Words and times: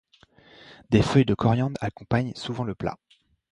Des 0.89 1.03
feuilles 1.03 1.25
de 1.25 1.35
coriandre 1.35 1.77
accompagnent 1.79 2.33
souvent 2.33 2.63
le 2.63 2.73
plat. 2.73 2.97